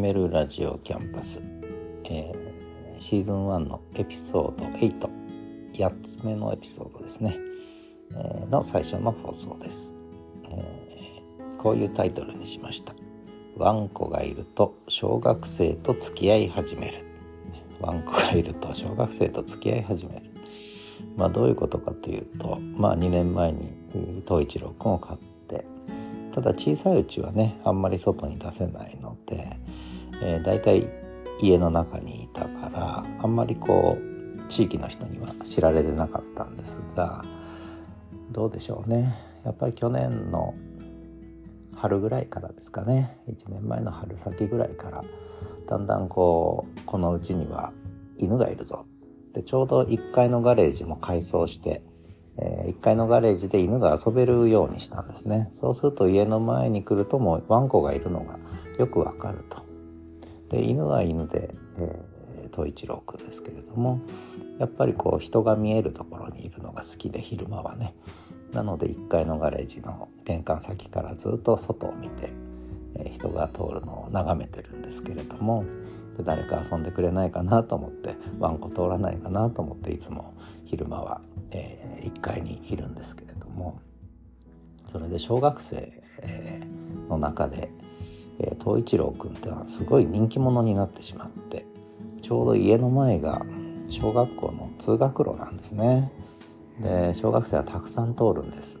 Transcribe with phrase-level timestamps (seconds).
[0.00, 1.44] めるラジオキャンパス、
[2.04, 7.36] えー、シーズン1のエピソード88つ目のエピソードですね、
[8.12, 9.94] えー、の最初の放送です、
[10.44, 12.94] えー、こういうタイトルにしました。
[13.56, 17.04] ワンコがいると小学生と付き合い始める。
[17.78, 20.30] ワンコがいると小学生と付き合い始める。
[21.16, 23.70] まあどういうことかというとまあ2年前に
[24.26, 25.66] 東一郎くんを飼って。
[26.32, 29.58] ただ小さいうちはねあんまり外に出せないので、
[30.22, 30.88] えー、大体
[31.40, 37.24] 家の中にいたからあんまりこう地域の人には知られてなかったんですが
[38.30, 39.16] どうでしょうね。
[39.44, 40.54] やっぱり去年の
[41.74, 43.16] 春ぐらいからですかね。
[43.28, 45.02] 1年前の春先ぐらいから
[45.66, 47.72] だんだんこうこのうちには
[48.18, 48.86] 犬がいるぞ。
[49.32, 51.82] でちょうど1階のガレージも改装して
[52.40, 55.50] えー、1階のガレージで犬が遊べるようにしたんですね。
[55.52, 58.38] そうすると家の前に来るともうワンコがいるのが
[58.78, 59.69] よくわかると。
[60.50, 64.00] で犬は犬で、えー、一郎くんですけれども
[64.58, 67.94] やっぱりこう人が見えるところにいるのが好きで昼間はね。
[68.52, 72.30] なので1階のガレージの玄関先からずっと外を見て、
[72.96, 75.64] えー、人が通るのを眺めてるんですけれども
[76.18, 81.20] で誰か遊んでくれないかなと思ってワンコ通らないかなと思っていつも昼間は、
[81.52, 83.80] えー、1階にいるんですけれども
[84.90, 85.92] それで小学生
[87.08, 87.70] の中で、
[88.42, 91.66] えー、東一郎くんってのはすごい人気者になってしまって
[92.22, 93.44] ちょうど家の前が
[93.90, 96.12] 小学校の通学路なんですね。
[96.80, 98.78] で小学生はたくさん通るんです。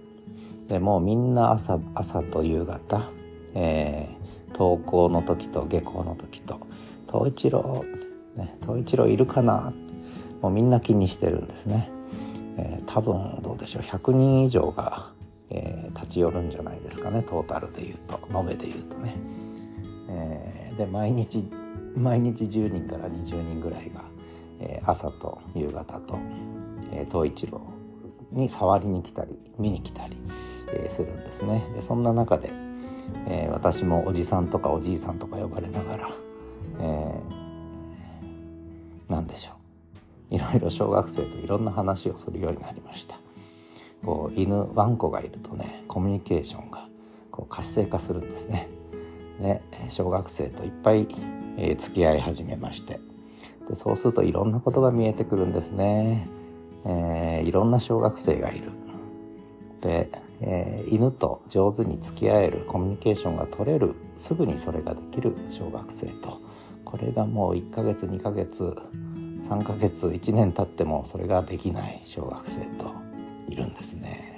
[0.68, 3.10] でもうみんな朝朝と夕方、
[3.54, 6.60] えー、登校の時と下校の時と
[7.12, 7.84] 「東一郎」
[8.36, 9.72] ね「東一郎いるかな?」
[10.40, 11.90] もうみんな気にしてるんですね。
[12.56, 15.10] えー、多分どうでしょう100人以上が、
[15.50, 19.16] えー、立ち寄るんじゃないですかねトータルでいうと延べでいうとね。
[20.12, 21.44] えー、で毎日
[21.96, 24.02] 毎日10人から20人ぐらいが、
[24.60, 26.18] えー、朝と夕方と、
[26.92, 27.60] えー、一郎
[28.32, 30.16] に触りに来たり見に来たり、
[30.68, 31.64] えー、するんですね。
[31.74, 32.50] でそんな中で、
[33.28, 36.10] えー、私もおじさんとかおじいさんとか呼ばれながら、
[36.80, 38.32] えー、
[39.08, 39.52] 何でしょ
[40.30, 40.34] う。
[40.34, 43.16] いろいろ小学生といろんな話をするようになりました。
[44.04, 46.88] こう犬ワンコがいるとねコミュニケーションが
[47.30, 48.68] こう活性化するんですね。
[49.40, 51.08] ね小学生といっぱい、
[51.56, 53.00] えー、付き合い始めまして。
[53.68, 56.26] でそうするといろんなことが見えてくるんですね、
[56.84, 58.72] えー、いろんな小学生がいる。
[59.80, 66.40] で、えー、犬と上手に付き合えるコミュニケーションが取れるすぐにそれができる小学生と。
[66.84, 68.76] これがもう1ヶ月2ヶ月
[69.44, 72.92] 3ヶ月1年経ってもそれができない小学生と
[73.48, 74.29] いるんですね。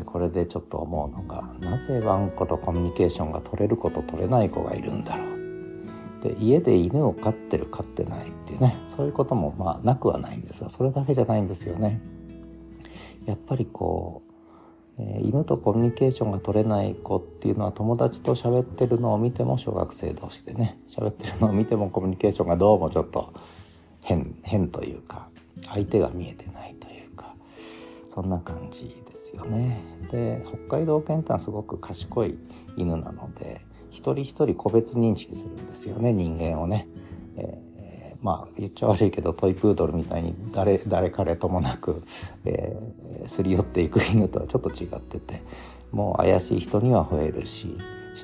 [0.00, 5.30] でこれでちょっと思うのがなぜワンコとコミュニケーションが取れる子と取れない子がいるんだろう。
[6.22, 12.00] で家で犬を飼ってる飼ってないっていうねそういうこともまあなくはないんですがそれだけじゃないんですよね。
[13.26, 14.22] やっぱりこ
[14.98, 23.34] う、えー、犬とコミュニケーションが取れない子っていうのは友達と喋ってるのを見ても小学生同士でね喋ってるのを見てもコミュニケーションがどうもちょっと
[24.02, 25.28] 変変というか
[25.66, 26.99] 相手が見えてないという
[28.12, 29.80] そんな感じですよね。
[30.10, 32.36] で北海道犬ってのはすごく賢い
[32.76, 36.88] 犬なので一人一人個別認識するんですよね人間をね。
[37.36, 42.02] えー、まあ言っちゃ悪いけどトイプードルみたいに誰誰彼ともなく、
[42.44, 45.42] えー、すり寄っていく犬とはちょっと違ってて
[45.92, 47.78] もう怪しい人には吠えるし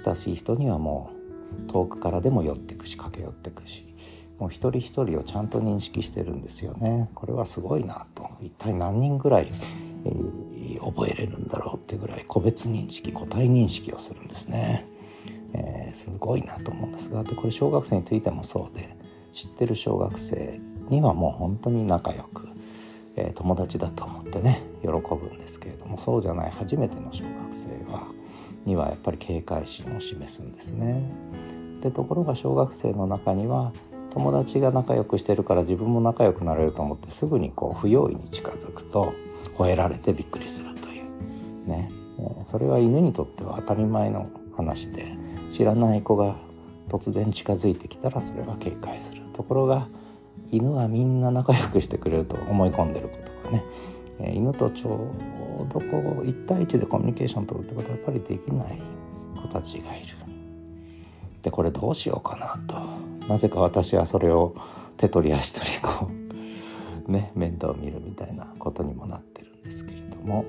[0.05, 1.13] 親しい人にはも
[1.69, 3.87] う遠くからでも寄ってくし駆け寄ってくし
[4.39, 9.51] もう一人一人をちゃんと認識してるんですよねこれはすごいなと一体何人ぐらい、
[10.81, 14.87] 覚えれるんだろうっていうぐらい個別認識個体認識をするんですね、
[15.53, 18.97] えー、すごいなと思うんですがでこれ小学生についてもそうで
[19.33, 22.49] 知ってる小学生にはもう本当に仲良く、
[23.17, 28.07] えー、友達だと思ってね喜ぶんですけれどもそうじゃない初めての小学生は
[28.65, 31.09] にはやっぱり警戒心を示すんですね。
[31.83, 33.73] でところが小学生の中には
[34.11, 39.13] 友達が仲良くしてるから自分も仲良くなれると思ってすぐにこう不用意に近づくと
[39.51, 41.69] 吠えられてびっくりするという。
[41.69, 41.91] ね。
[42.45, 45.17] それは犬にとっては当たり前の話で
[45.51, 46.37] 知らない子が
[46.89, 49.89] 突然近づいてきたらそれは警戒するところが
[50.51, 53.65] 犬はみんな仲良くしてくれると思い込んでることがね。
[54.19, 55.11] 犬とちょ
[55.69, 58.81] うどこう1対1でコミュニケーション取るってことはやっぱりできない
[59.43, 60.17] 子たちがいる。
[61.43, 63.29] でこれどうしようかなと。
[63.29, 64.55] なぜか私はそれを
[64.97, 66.26] 手取り足取りこう
[67.11, 70.45] ね面倒を見るみたいなことにもなってるんですけれども。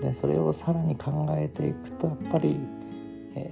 [0.00, 2.58] でそれをさらに考えていくとやっぱり、
[3.36, 3.50] え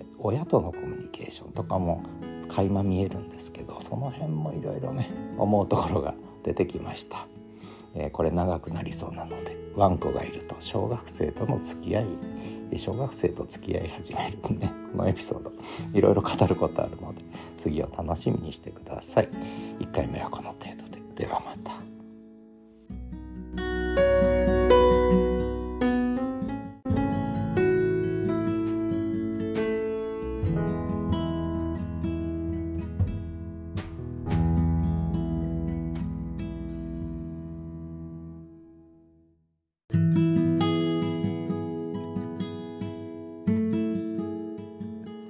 [0.00, 2.02] ー、親とのコミュニケーションとかも
[2.48, 7.26] 垣間見えるんですけどその辺もいろいろね思うところが出てきました、
[7.94, 12.00] えー、これ長くなりそうなのでワンコがいると小学生との付き合
[12.72, 15.52] い小学生と付き合い始めるねこのエピソード
[15.92, 17.22] いろいろ語ることあるので
[17.58, 19.28] 次を楽しみにしてください。
[19.80, 20.85] 1回目はこの程度。
[21.16, 21.72] ではまた。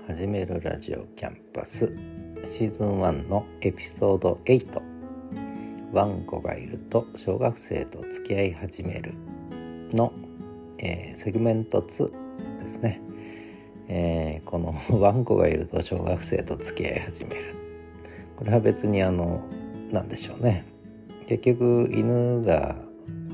[0.08, 1.94] 始めるラジオキャンパス
[2.44, 4.95] シーズン1のエピソード8
[5.92, 9.14] ワンコがいると小学生と付き合い始める
[9.92, 10.12] の、
[10.78, 12.10] えー、セグメント2
[12.62, 13.00] ですね、
[13.88, 17.36] えー、この ワンコがいると小学生と付き合い始める。
[18.36, 19.40] これは別にあの
[19.90, 20.64] 何でしょうね。
[21.26, 22.76] 結局犬が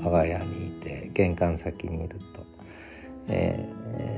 [0.03, 2.47] 我が家にいて玄関先にいると、
[3.29, 3.69] え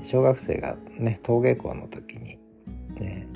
[0.02, 2.38] ー、小学生がね登下校の時に
[2.98, 3.26] ね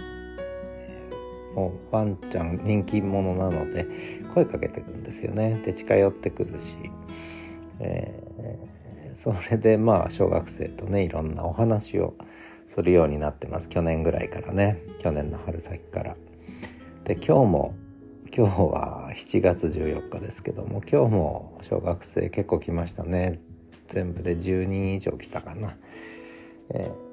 [1.58, 3.84] もうワンちゃん人気者なので
[4.32, 5.60] 声かけてくんですよね。
[5.64, 6.66] で近寄ってくるし、
[7.81, 12.14] えー、それでまあ小学生とねいろんなお話を
[12.69, 13.69] するようになってます。
[13.69, 14.82] 去年ぐらいからね。
[14.99, 16.16] 去年の春先から。
[17.02, 17.75] で今日も
[18.32, 23.40] 今日は7月14日ですけども今日も小学生結構来ましたね。
[23.88, 25.76] 全部で10人以上来たかな、
[26.70, 27.08] えー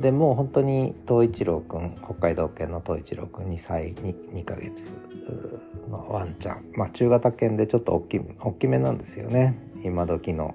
[0.00, 4.82] でもう本当に東一郎くん北海道犬の東一郎くん2歳 2, 2ヶ月
[5.90, 10.54] のワンちゃんまあ中型犬でちょっと大き大きめなんですよね今時の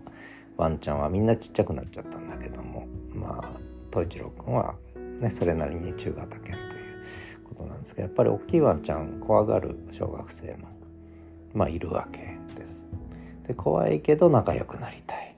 [0.58, 3.52] ワンちゃんはみんなちっちゃくなっちゃったんだけどもまあ
[3.92, 4.74] 東一郎くんは
[5.20, 6.58] ねそれなりに中型犬という
[7.44, 10.70] ことなんですがやっぱり大きいワンちゃん怖がる小学生も
[11.54, 12.86] まあいるわけです。
[13.48, 15.36] で怖いけど仲良くなりたい。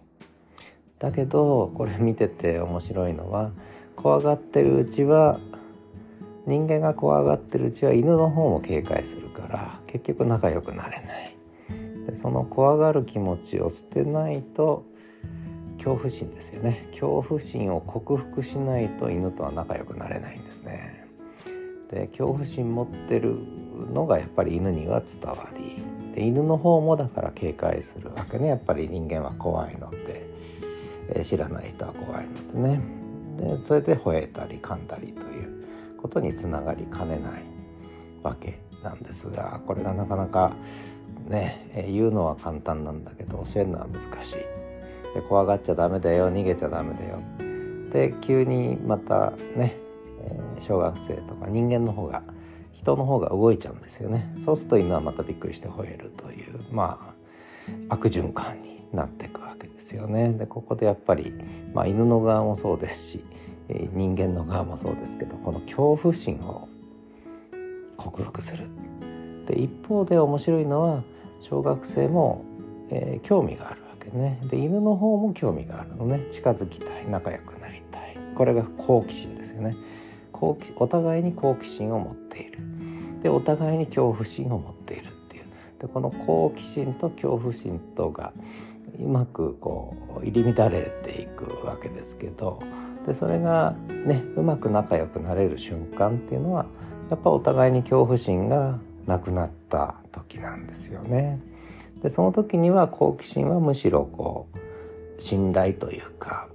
[0.98, 3.52] だけどこれ見てて面白いのは
[3.98, 5.40] 怖がってるうちは
[6.46, 11.36] 人間が怖がってるうちは犬の方も警戒するから結局仲良くなれない。
[12.10, 14.86] でその怖がる気持ちを捨てないと
[15.78, 16.86] 恐怖心ですよね。
[16.92, 21.06] 恐怖心を克服しないと犬とは仲良くなれないんですね。
[21.92, 23.36] で恐怖心持ってる
[23.94, 25.84] のがやっぱり犬には伝わり
[26.16, 28.48] で犬の方もだから警戒するわけね。
[28.48, 30.30] やっぱり人間は怖いので、
[31.14, 32.97] え、知らない人は怖いのでね。
[33.38, 35.66] でそれで吠えたり噛んだりという
[36.02, 37.44] ことにつながりかねない
[38.24, 40.54] わけなんですがこれがなかなか
[41.28, 44.34] ね、え言うのは簡単なんだけど教えるのは難しい。
[45.14, 47.20] で怖がっちゃダメだよ逃げちゃダメだよ。
[47.92, 49.78] で急にまたね、
[50.24, 52.24] え小学生とか人間の方が
[52.72, 54.34] 人の方が動いちゃうんですよね。
[54.46, 57.14] そうすると犬はまたびっくりして吠えるというま
[57.90, 60.34] あ悪循環になっていくわけですよね。
[60.34, 61.34] でここでやっぱり、
[61.74, 63.24] まあ、犬の側もそうですし、
[63.70, 66.68] え人間の側もそうですけどこの恐怖心を
[67.98, 68.68] 克服する。
[69.48, 71.04] で一方で面白いのは
[71.42, 72.44] 小学生も、
[72.90, 74.40] えー、興味があるわけね。
[74.50, 79.76] で犬の方も興味があるのね近づきたい仲良くなりたいこれが好奇心ですよね。
[80.32, 82.60] 好奇お互いに好奇心を持っている。
[83.24, 85.46] でお互いに恐怖心を持っているっていう
[85.82, 88.32] でこの好奇心と恐怖心とが
[89.00, 92.62] うまくこう入り乱れていくわけですけど
[93.06, 93.76] でそれが
[94.06, 96.66] ねうまく仲良くなれる瞬間っていうのは
[97.10, 101.40] やっぱお互いに恐怖心がなくなった時なんですよね。
[102.04, 106.48] でその時には好奇心はむしろこう信頼というか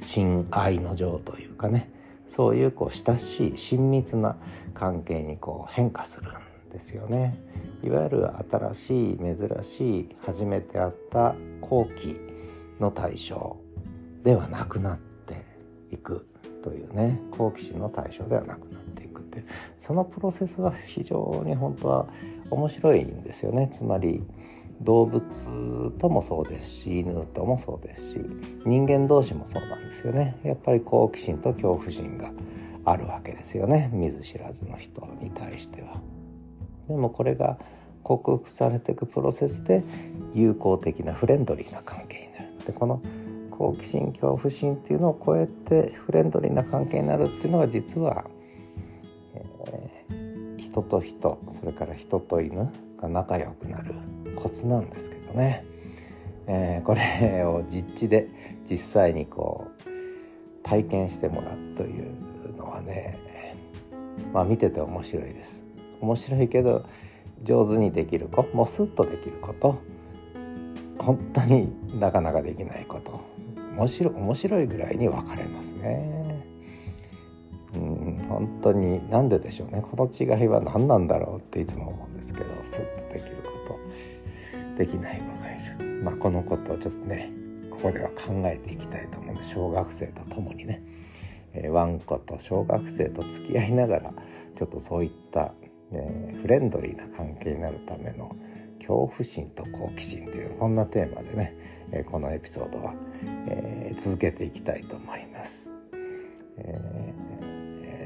[0.00, 1.90] 親愛の情というかね
[2.28, 4.36] そういうこう親しい親密な
[4.74, 6.34] 関係にこう変化するん
[6.70, 7.38] ですよね。
[7.82, 12.16] いわゆる新しい珍しい初めて会った後期
[12.80, 13.56] の対象
[14.24, 15.44] ではなくなって
[15.92, 16.26] いく
[16.62, 17.20] というね。
[17.30, 19.44] 好奇心の対象ではなくなっていくっていう。
[19.86, 22.06] そのプロセスは非常に本当は
[22.50, 23.70] 面白いんですよね。
[23.72, 24.22] つまり
[24.80, 25.22] 動物
[25.98, 28.20] ともそうですし犬ともそうですし
[28.64, 30.38] 人間同士もそうなんですよね。
[30.44, 32.30] やっぱり好奇心と恐怖心が
[32.84, 33.90] あるわけですよね。
[33.92, 36.00] 見ず知らずの人に対しては。
[36.88, 37.58] でもこれが
[38.02, 39.82] 克服されていくプロセスで
[40.34, 43.02] 友好的なフレンドリーな関係になるでこの
[43.50, 48.24] 好奇心恐怖心っていうのを超えてフレンドリーな関係になるっていうのが実は、
[49.34, 53.94] えー、人と人それから人と犬が仲良くなる
[54.36, 55.64] コツなんですけどね、
[56.46, 58.28] えー、これを実地で
[58.70, 63.18] 実際にこう体験してもらうというのはね
[64.32, 65.67] まあ見てて面白いです。
[66.00, 66.84] 面白いけど
[67.44, 69.78] 上手にできる子もうスッとできること
[70.98, 73.20] 本当になかなかできないこと。
[73.76, 76.44] 面白面白いぐらいに分かれますね。
[77.74, 79.82] うん本当に何ででしょうね。
[79.82, 83.78] この違いは何なんだろうっていつも思うんですけどスッとできること。
[84.76, 86.02] できない子がいる。
[86.02, 87.30] まあこのことをちょっとね
[87.70, 89.50] ここでは考えていきたいと思うんです。
[89.50, 90.82] 小学生と共にね、
[91.52, 94.12] えー、ワンコと小学生と付き合いながら
[94.56, 95.52] ちょっとそういった、
[96.48, 98.34] フレンドリーな関係になるための
[98.78, 101.54] 恐怖心と好奇心というこんなテーマでね、
[101.92, 102.94] えこのエピソードは、
[103.48, 105.70] えー、続けていきたいと思います。
[106.56, 107.12] え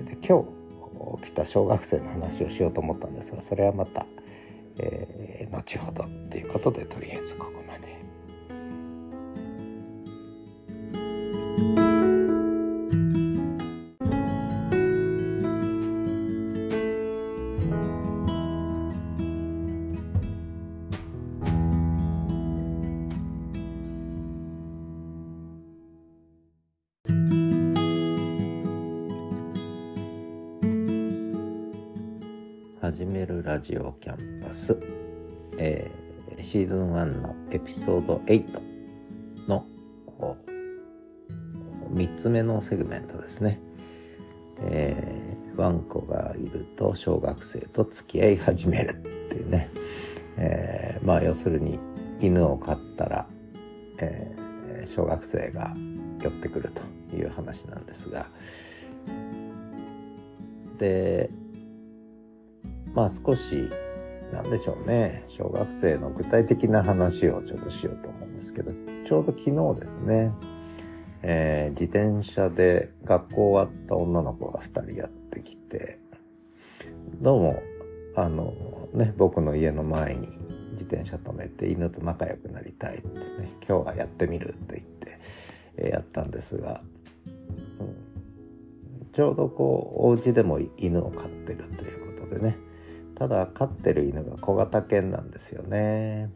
[0.03, 4.07] ー、で今日来た小学生の話をしようと思ったんですがそれはまた、
[4.79, 7.72] えー、後ほどということでとりあえずここまで。
[35.59, 39.67] えー、シーズン1のエピソード8の
[41.95, 43.61] 3つ目のセグメントですね。
[44.65, 49.71] えー、ワンコがいると小学生と付き合い始めるっていうね、
[50.37, 51.79] えー、まあ要するに
[52.21, 53.27] 犬を飼ったら、
[53.99, 55.75] えー、小学生が
[56.23, 56.71] 寄ってくる
[57.11, 58.27] という話なんですが。
[60.79, 61.31] で
[62.95, 63.69] まあ少し
[64.33, 65.25] 何でしょうね。
[65.29, 68.73] 小学生の具体的な話をちょっとしようと思うんですけど
[69.07, 70.33] ちょうど昨日ですね、
[71.23, 75.99] えー、自転車で学校終わった女の子が2人やってきて
[77.21, 77.63] どうも
[78.17, 78.55] あの
[78.95, 80.29] ね僕の家の前に
[80.73, 85.21] 自転車止めて犬と仲良くなりたいってね今日はやってみるって言って、
[85.77, 86.81] えー、やったんですが、
[87.27, 87.31] う
[87.85, 92.57] ん、ちょうどこうお家でも犬を飼ってるということでね
[93.23, 96.29] ただ飼ってる犬が小型犬なんですよね。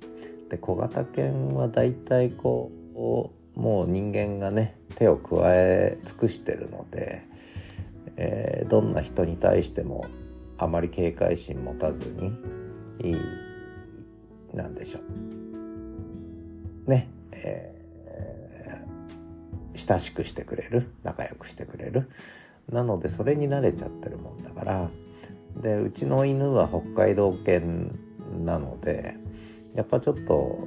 [0.50, 7.25] で小型犬はだいたいこうもう人間がね手を加え尽くしてるので、
[8.16, 10.07] えー、どんな人に対しても
[10.59, 12.09] あまり警戒心持たず
[13.00, 13.16] にいい
[14.55, 15.00] なんでしょ
[16.87, 22.09] うねえー、親しくしてくれる仲良くしてくれる
[22.71, 24.88] なのでそれに慣れちゃってるもんだから
[25.63, 27.99] でうちの犬は北海道犬
[28.45, 29.17] なので
[29.75, 30.59] やっぱちょっと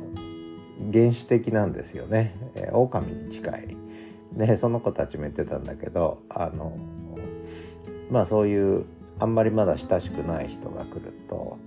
[0.91, 3.77] 原始的なんですよね、えー、狼に近い。
[4.33, 6.77] でその子たちも言ってたんだけどあの
[8.11, 8.85] まあそういう
[9.19, 11.57] あんまりまだ親しくない人が来ると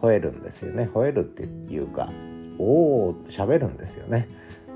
[0.00, 0.88] 吠えるんですよね。
[0.92, 2.08] 吠えるっていうか
[2.58, 4.28] おお喋るんですよね。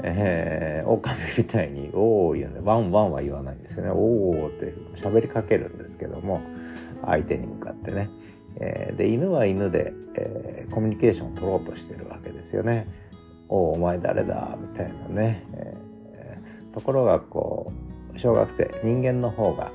[0.02, 6.40] えー、狼みたいに「おお」言うねワンワンは言わないんですよね「おお」って喋りかけるんですけども
[7.04, 8.10] 相手に向かってね、
[8.56, 12.88] えー、で犬は犬で、えー、コミュニケーションを取ろうとしてるわけですよね
[13.48, 17.72] 「おお前誰だ?」みたいなね、えー、ところがこ
[18.14, 19.70] う小学生人間の方が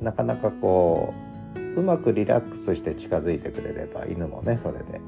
[0.00, 1.14] なかなかこ
[1.56, 5.00] ううまくリラックスして近づいてくれれば犬もねそれで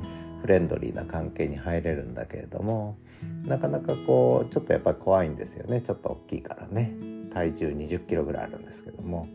[0.43, 2.97] フレンドリーな関係に入れるんだけれども
[3.47, 5.81] なかなかこうちょっとやっぱり怖いんですよね。
[5.81, 6.95] ちょっと大きいからね。
[7.33, 9.29] 体重2 0キロぐらいあるんですけども、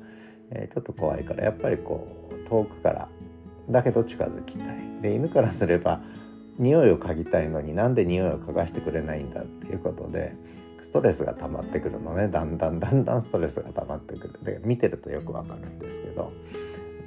[0.52, 3.10] えー、ちょっと怖いからやっぱりこう遠くから
[3.70, 5.02] だけど近づきたい。
[5.02, 6.02] で犬からすれば
[6.58, 10.36] 匂いを嗅ぎたいのになんで匂いを嗅がしてくれないんだっていうことで
[10.82, 12.28] ストレスが溜まってくるのね。
[12.28, 14.40] だんだんだんだんストレスが溜まってくる。
[14.44, 16.32] で見てるとよくわかるんですけど。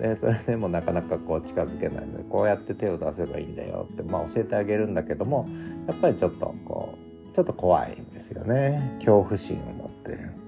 [0.00, 5.46] でそれでもなかなかこう近づけないのでこうやって手を出せばいいんだよって、まあ、教えてあげるんだけども
[5.86, 6.98] やっぱりちょっとこ
[7.32, 8.96] うちょっと怖いんですよね。
[8.98, 10.43] 恐怖心を持ってる。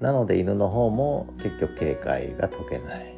[0.00, 3.14] なので犬の方も結局警戒が解けない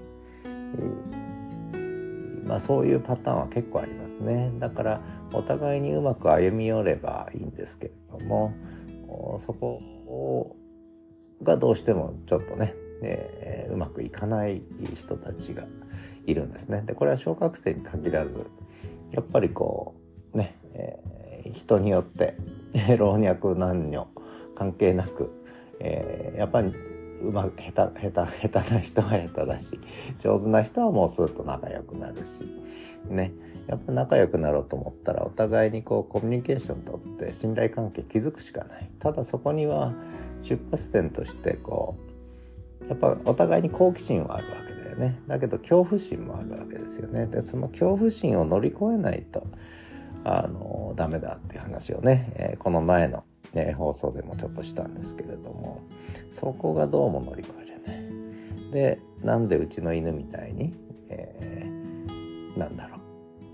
[2.45, 5.01] まあそういうパターンは結構ありますねだから
[5.33, 8.53] お互いにうまく歩み寄ればいいんですけれども
[9.47, 10.57] そこを
[11.43, 14.62] がどうしてもちょっとねえー、うまくいかない
[14.95, 15.65] 人たちが
[16.27, 16.83] いるんですね。
[16.87, 18.47] でこれは小学生に限らず
[19.11, 19.95] やっぱりこ
[20.33, 22.37] うね、えー、人によって
[22.97, 24.09] 老若男女
[24.57, 25.31] 関係なく、
[25.85, 26.73] えー、やっぱり
[27.23, 29.81] うまく下手下手下手な人は下手だし
[30.21, 32.45] 上手な人はもうスーッと仲良くなるし
[33.09, 33.33] ね。
[33.69, 38.91] やっぱ仲良くなろうと思ったらお互いにこうコミュニケーションとって信頼関係築くしかない。
[38.99, 39.93] ただそこには
[40.43, 41.97] 出発点としてこ
[42.85, 45.21] うやっぱお互いに好奇心はあるわけででね。
[45.27, 47.27] だけど恐怖心もあるわけですよね。
[47.27, 49.47] でその恐怖心を乗り越えないと
[50.25, 55.82] あのダメだっていう話をね、えー、この前の、ね、放送でもちょっとしたんですけれども
[56.32, 58.71] そこがどうも乗り越えれない。
[58.73, 60.75] でなんでうちの犬みたいに、
[61.09, 62.97] えー、なんだろ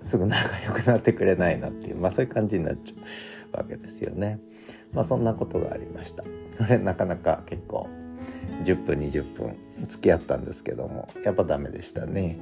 [0.01, 2.95] うすぐ仲良くなってくれないなっていうまあそういう感じになっちゃ
[3.55, 4.39] うわけですよね。
[4.93, 6.23] まあそんなことがありました。
[6.23, 6.29] こ
[6.69, 7.89] れなかなか結構
[8.65, 12.39] 10分20分付き合ったんですけどもやっぱダメでしたね。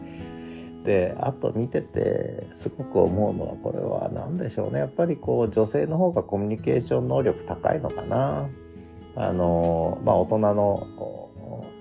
[0.85, 4.79] であと見ててすごく思うのはこれは何でしょうね。
[4.79, 8.49] やっぱりこう女性の方がコミュニケーション能力高いのかな。
[9.17, 10.87] あのまあ大人の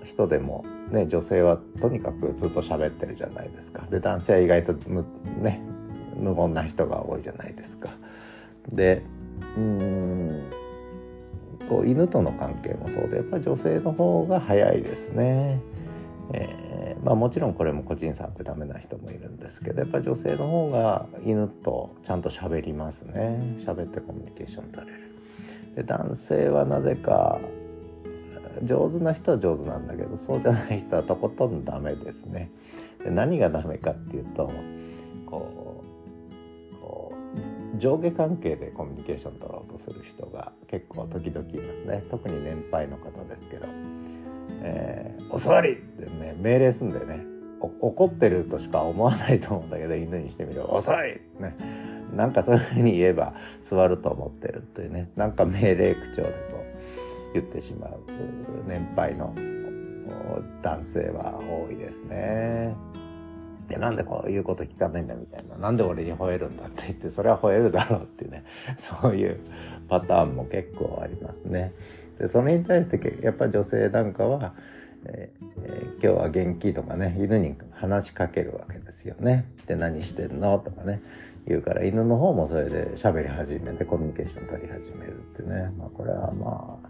[0.04, 3.86] 人でもね女性はとにかくずっと喋ってるじゃないですか。
[3.90, 5.04] で男性は意外とむ
[5.40, 5.60] ね
[6.18, 7.90] 無言な人が多いじゃないですか。
[8.68, 9.02] で
[9.56, 10.50] うん
[11.68, 15.60] こう犬との関係もそうでやっぱり女性の方が早いですね。
[16.32, 23.38] えー、まあ、もちろんこれも個人差ってダメな人もいるんですけどやっぱり女性の方が犬とちゃんと喋りますね。
[23.58, 25.00] 喋ってコミュニケーション取れる。
[25.76, 27.38] で男性はなぜか
[28.64, 32.50] 上手な人は上手なんだけどそうじゃない人はとことんダメですね。
[33.04, 34.50] で何がダメかっていうと
[35.26, 35.82] こ
[37.74, 42.04] う上下関係でコミュニケーション取ろうとする人が結構時々いますね。
[42.10, 43.66] 特に年配の方ですけど
[44.66, 47.24] 「えー、お座り!」ってね命令すんだよね
[47.80, 51.54] 怒ってるとしか思わないと思うんだけど犬にしてみれば「遅い!」ね
[52.14, 56.34] なんかそういうふうに言えば座ると思ってるっていうねなんか命令口調でこ
[57.32, 57.98] う言ってしまう
[58.66, 59.34] 年配の
[60.62, 62.74] 男性は多いですね。
[63.68, 68.44] でなんでこういうこと聞かないんだみたいななんで俺に吠えるんだって言ってそれは吠えるだろうっていうね
[68.78, 69.40] そういう
[69.88, 71.72] パターンも結構ありますね。
[72.18, 74.54] でそれに対してやっぱ女性なんかは、
[75.04, 79.46] えー、今日は元気とかね犬に話しかけるわけですよね。
[79.66, 81.02] で何してんのとかね
[81.46, 86.88] 言うから犬の方もそれで喋り始めてコミュニケーション取り始めるってね、まあ、これはまあ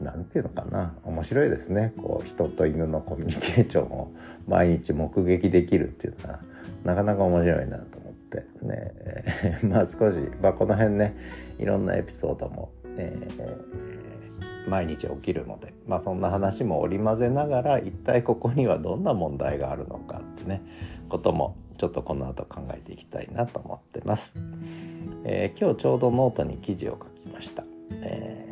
[0.00, 0.94] 何て言うのかな。
[1.04, 1.94] 面白いですね。
[1.96, 4.12] こう人と犬のコミュニケーションを
[4.46, 6.40] 毎日目撃できるっていうのは
[6.84, 8.16] なかなか面白いなと思って。
[8.60, 11.16] ね、え、まあ少し、まあ、この辺ね
[11.58, 14.15] いろんなエピソードも、えー、
[14.68, 20.62] 毎日起きるので、まあ、そんな話も織り交ぜながら一体ここにはどんな問題があるのかってね
[21.08, 24.34] こともちょっとこの後考えていきたいなと思ってます。
[25.24, 27.64] えー、今日ちょうどノートに記事を書きました。
[28.02, 28.46] えー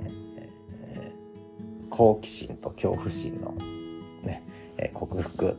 [1.97, 3.55] 好奇心と恐怖心の
[4.25, 4.43] ね、
[4.77, 5.57] え克服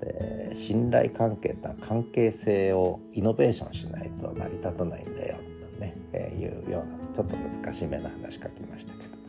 [0.00, 9.19] で信頼関係と関係性をイノベーションしないと成り立たないんだよとね、えー、いうようなちょっと難しめな話書きましたけど、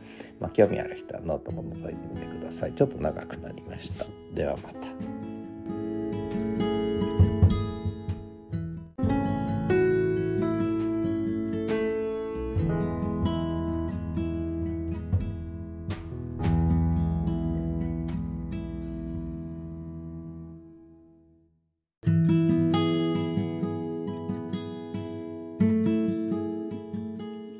[0.42, 2.72] まあ、興味ある人はノートも覗いてみてください。
[2.74, 4.04] ちょっと長くなりました。
[4.34, 4.82] ではまた。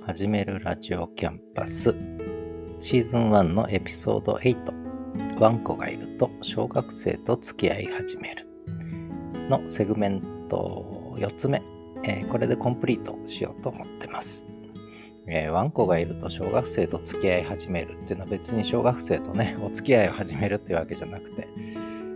[0.05, 2.12] 始めるラジオキャンパス。
[2.83, 8.49] シーズン1のエピソード8ワンコがいると小学生と付き合い始める
[9.49, 11.63] のセグメント4つ目、
[12.03, 14.49] えー、これでコンプリートしようと思ってます、
[15.29, 21.47] えー、ワンコがいると小学生と付き合い始めるっていうのは別に小学生とねお付き合いを始めるっていうわけじゃなくて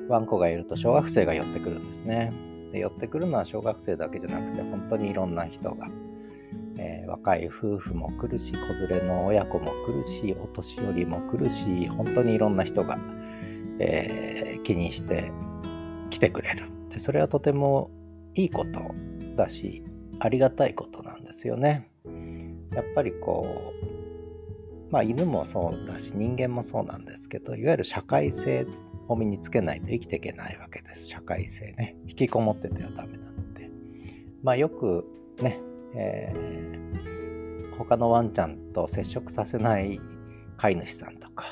[0.08, 2.32] ワンコがいると小学生が寄ってくるんですね。
[2.72, 5.86] で寄ってくるのは小学生だけじゃなくて本当にいろんな人が
[7.06, 12.98] 若い夫婦も来るし子連れの親子も来るしお年寄りも来るし本当にいろんな人が、
[13.78, 15.32] えー、気にして
[16.10, 16.70] 来てくれる。
[16.90, 17.90] でそれはとても
[18.34, 18.80] いいこと
[19.36, 19.84] だし
[20.18, 21.90] ありがたいことなんですよね。
[22.72, 28.66] やっぱりこうまあ犬もそうだし人間もそうなんですけどいわゆる社会性
[29.08, 31.08] を身につけないと生きていけないわけです。
[31.08, 31.96] 社会性ね。
[32.06, 33.70] 引きこもっててはダメなので。
[34.42, 35.04] まあよく
[35.42, 35.60] ね
[35.96, 40.00] えー、他のワンちゃんと接触させない
[40.56, 41.46] 飼い主さんとか、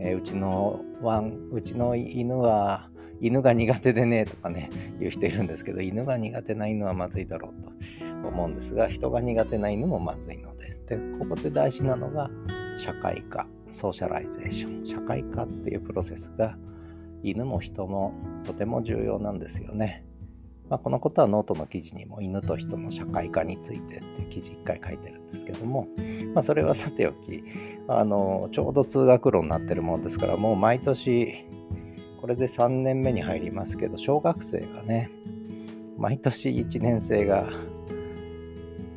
[0.00, 2.88] えー、うちのワンうちの犬は
[3.20, 12.30] 犬が苦手でねとかね言う人いるんですけど犬が苦手な犬はまずいだろうと思うんですが人が苦手な犬もまずいのででここで大事なのが
[12.78, 16.56] 社会化 socialization 社会化っていうプロセスが
[17.22, 20.04] 犬も人もとても重要なんですよね。
[20.70, 25.88] まあ、このことはノートの記事にも犬と人の社会化についてっていう記事1回書いてるんですけども、
[26.34, 27.44] まあ、それはさておき
[27.86, 31.44] あのちょうど通学路になってるものですからもう毎年
[32.20, 35.10] これで3年目に入りますけど小学生がね
[35.98, 37.46] 毎年1年生が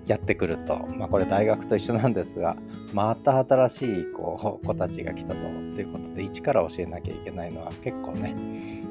[0.08, 2.56] やってくると、まあ、これ大学と一緒なんですが
[2.94, 8.34] また新しいこう子たちが来たぞっていうことで一から教えなきゃいけないのは結構ね、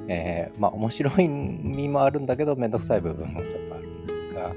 [0.08, 4.52] えー、まあ面白い意味もあるんだけどめんどくさい部分もちょっとあるんですが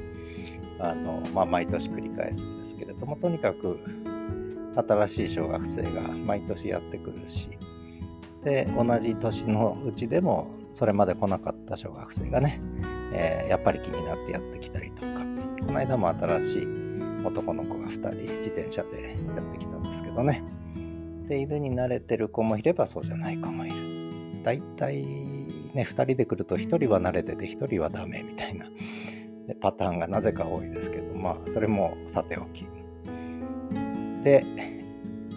[0.79, 3.79] あの、まあ、毎年繰り返すんですけれどもとにかく
[4.75, 7.49] 新しい小学生が毎年やってくるし
[8.43, 12.62] で同じ年のうちでもそれまで来なかった小学生がね、
[13.13, 15.07] えー、やっぱり気になってやってきたりとか
[15.59, 16.67] この間も新しい
[17.25, 20.43] 男の子が2人自転車でやってきたんですけどね。
[21.27, 24.43] で犬に慣れてる子もいればそうじゃない子もいる。
[24.43, 25.03] だいたい
[25.73, 28.65] ね2人で来ると1人は慣れてて1人はダメみたいな
[29.62, 32.65] パターンがなぜか多いですけどまあそれもさておき。
[34.23, 34.45] で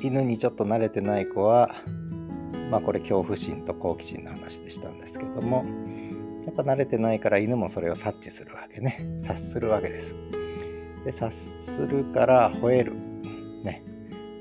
[0.03, 1.77] 犬にちょっと慣れてない子は
[2.71, 5.65] まあこれ恐怖心と好奇心の話でしたんですけども
[6.45, 9.07] やっぱ慣れてないから犬もそれを察知するわけね。
[9.23, 10.17] 察するわけです。
[11.05, 12.95] で察するから吠える。
[13.63, 13.85] ね。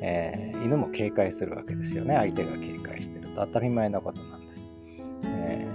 [0.01, 2.15] えー、犬も警戒するわけですよね。
[2.15, 3.45] 相手が警戒してると。
[3.45, 4.69] 当たり前なことなんです、
[5.23, 5.70] えー、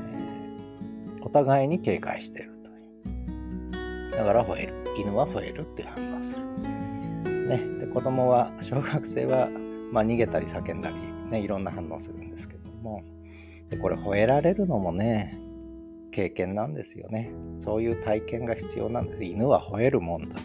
[1.27, 4.11] お互いに警戒してるという。
[4.13, 4.75] だから吠える。
[4.97, 7.49] 犬は吠えるって反応する。
[7.49, 9.49] ね、で子供は小学生は、
[9.93, 10.97] まあ、逃げたり叫んだり、
[11.31, 13.03] ね、いろんな反応するんですけども。
[13.71, 15.41] でこれ吠えられるのもね
[16.13, 17.33] 経験なんですよね。
[17.59, 19.25] そういう体験が必要なんです。
[19.25, 20.41] 犬は吠えるもんだと、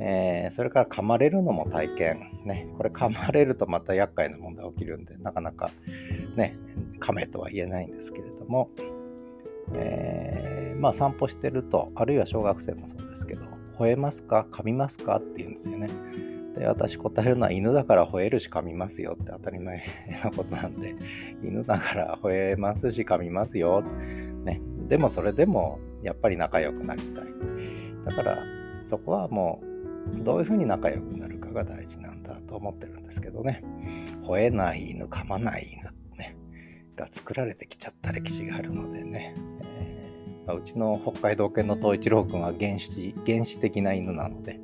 [0.00, 2.66] えー、それから噛まれるのも体験ね。
[2.76, 5.70] これ噛まれるとまた厄介な問題起きるんでなかなか
[6.34, 6.56] ね
[6.98, 8.70] 噛めとは言えないんですけれども、
[9.74, 13.44] えー、まあ散歩してるとあるいは小学生もそうですけど
[13.78, 14.46] 吠えますか？
[14.50, 15.16] 噛みますか？
[15.16, 15.88] って言うんですよね。
[16.56, 19.84] で、私答えるのは犬だから吠えるし噛みますよって当たり前
[20.24, 20.96] のことなんで、
[21.42, 23.82] 犬だから吠えますし噛みますよ。
[24.44, 24.62] ね。
[24.88, 27.24] でもそれでもやっぱり仲良くなりたい。
[28.06, 28.38] だから
[28.84, 29.60] そこはも
[30.20, 33.62] うどういうふうに仲良くなるかが大事なんだと思ってるんですけどね。
[34.22, 36.38] 吠えない犬、噛まない犬、ね、
[36.94, 39.34] が作られてきちゃった歴史があるのでね。
[40.46, 44.60] まあ、うちの北海道犬の東一郎君は原始原始的な犬なので、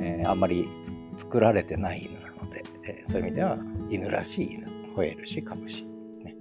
[0.00, 0.68] えー、あんまり
[1.16, 5.84] 作られてない犬なので、えー、そういう意味では犬らしい犬吠えるし噛むし、
[6.24, 6.34] ね、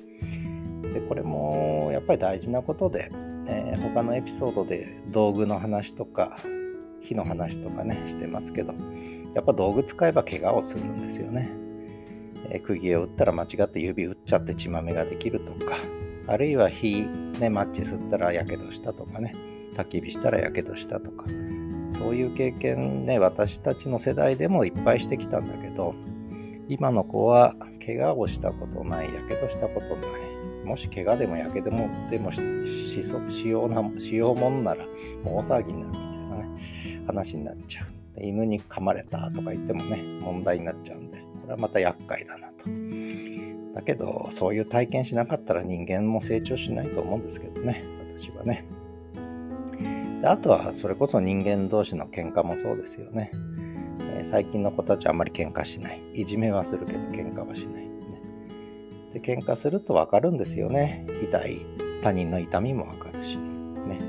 [0.93, 3.11] でこれもやっぱり大事なことで、
[3.47, 6.37] えー、他のエピソードで道具の話とか
[7.01, 8.73] 火の話とかねしてますけど
[9.35, 11.49] やっぱ道具使えば怪我をするんですよね、
[12.49, 15.77] えー、釘を打ったら間違って指打っちゃって血まめができるとか
[16.27, 17.07] あるいは火、
[17.39, 19.33] ね、マッチ吸ったらやけどしたとかね、
[19.75, 21.25] 焚き火したらやけどしたとか、
[21.89, 25.95] そういう経験ね、私たちの世代でもいっぱいしてきたんだけど、
[26.67, 30.65] 今の子は怪我をしたことない、やけどしたことない。
[30.65, 34.85] もし怪我でもやけどもでもししようなしようもんなら
[35.25, 37.87] 大騒ぎになるみたいなね話になっちゃう。
[38.21, 42.69] 犬に噛まれたとか言ってもね問題になっちゃうんでこれはまた厄介だなと。
[43.73, 47.83] だけど、そういう体験しなかったら人間も成長しないと思うんですけどね、
[48.17, 48.65] 私はね。
[50.21, 53.31] であとは、それこそ人間同士の喧嘩もそうですよね。
[54.01, 56.01] えー、最近の子たちはあまり喧嘩しない。
[56.13, 57.89] いじめはするけど喧嘩はしない、ね。
[59.13, 61.05] で、喧嘩するとわかるんですよね。
[61.23, 61.65] 痛い。
[62.01, 63.37] 他人の痛みもわかるし。
[63.37, 63.99] ね。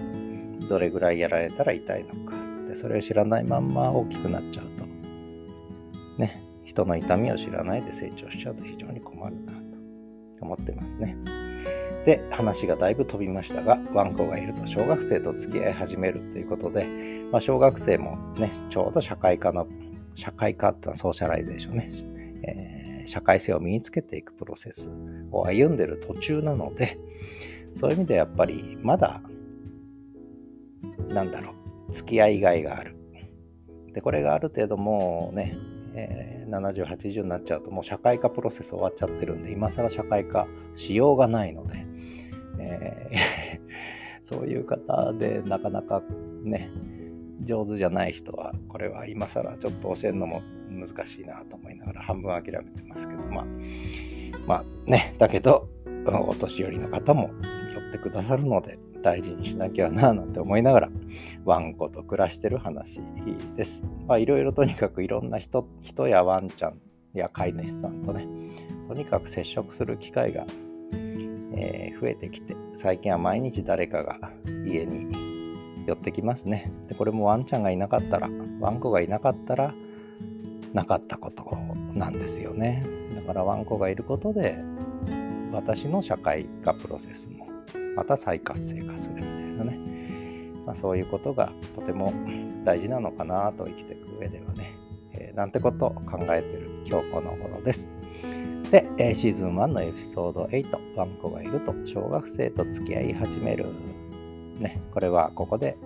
[0.69, 2.35] どれぐらいやられたら痛いのか。
[2.69, 4.85] で、それを知らないまんま大きくなっちゃうと。
[6.19, 6.43] ね。
[6.65, 9.37] 人の痛みを知らないで成長しちゃうと非常に困る
[10.51, 11.17] 思ってますね。
[12.05, 16.87] で、話がだいぶ飛びましたが、ワンコがいると小学生と付き合い始めるということで、
[17.31, 19.67] まあ、小学生もね、ちょうど社会化の、
[20.15, 21.91] 社会化ってのは socialization ね、
[22.43, 24.91] えー、社会性を身につけていくプロセス
[25.31, 26.99] を歩んでる途中なので、
[27.77, 29.21] そういう意味でやっぱりまだ、
[31.11, 31.53] なんだろ
[31.89, 32.97] う、付き合いがいがある。
[33.93, 35.57] で、これがある程度もうね、
[35.95, 41.87] えー、70、80になっちゃうともう社会化プロセス終わっちゃってるんで、今更社会化しようがないので、
[42.59, 43.19] えー、
[44.23, 46.03] そういう方でなかなか
[46.43, 46.71] ね、
[47.43, 53.47] 上手じゃない人は、これは今更ちょっと教えるのも難しいなと思いながら半分諦めてますけど、まあ、
[54.47, 55.69] まあね、だけど、
[56.07, 57.31] お年寄りの方も
[57.75, 60.89] 寄ってくださるので、大事にしなきゃななんて思いながら
[61.45, 63.01] ワンコと暮らしてる話
[63.57, 63.85] です。
[64.07, 66.79] まあいろいろとにかくいろんな人人やワンちゃん
[67.15, 68.27] や飼い主さんとね
[68.89, 70.45] とにかく接触する機会が、
[71.55, 74.19] えー、増えてきて最近は毎日誰かが
[74.67, 76.71] 家に寄ってきますね。
[76.89, 78.29] でこれもワンちゃんがいなかったら
[78.61, 79.75] ワンコがいなかったら
[80.73, 81.45] なかったこと
[81.95, 82.85] なんですよね。
[83.15, 84.59] だからワンコがいることで
[85.53, 87.49] 私の社会化プロセスも
[87.97, 89.79] また再活性化するみたいなね、
[90.67, 92.13] まあ、そういうことがとても
[92.65, 94.75] 大事なのかなと生きていく上ではね、
[95.13, 97.89] えー、なんてことを考えている今日この頃です。
[98.71, 103.67] で、えー、シーズン1のエピソード8、ワンコがいると小学生と付き合い始める。
[104.61, 105.77] ね、これはここで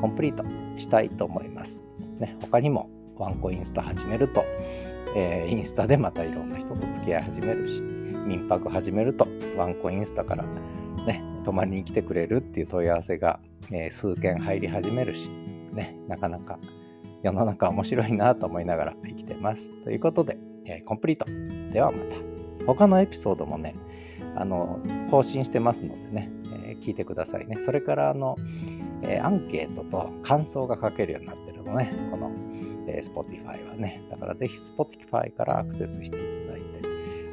[0.00, 0.44] コンプリート
[0.78, 1.82] したいと思います。
[2.18, 4.44] ね、他にもワンコインスタ始めると、
[5.16, 7.93] えー、インスタでまたいろんな人と付き合い始めるし、
[8.26, 10.44] 民泊始めるとワンコインスタから
[11.06, 15.28] ね、泊まりに来てくれるっていう問い合わせが、えー、数件入り始めるし、
[15.72, 16.58] ね、なかなか
[17.22, 19.72] 世の中面白いなと思いながら生きてます。
[19.82, 21.26] ということで、えー、コンプリート。
[21.72, 22.16] ではまた。
[22.66, 23.74] 他のエピソードもね、
[24.36, 24.78] あの、
[25.10, 26.30] 更新してますのでね、
[26.66, 27.58] えー、聞いてくださいね。
[27.60, 28.36] それから、あの、
[29.02, 32.30] えー、アンケートと感想が書けるようになってるのね、この、
[32.88, 34.02] えー、Spotify はね。
[34.10, 36.43] だからぜひ Spotify からアクセスしていただいて、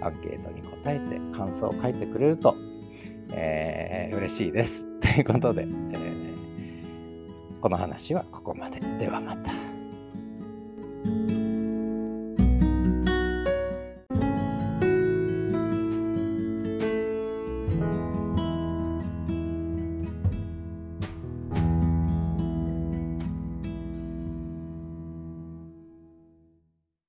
[0.01, 2.55] アンケートに答えて感想を書いてくれると、
[3.33, 4.85] えー、嬉しいです。
[4.99, 8.79] ということで、えー、この話はここまで。
[8.99, 9.70] ではまた。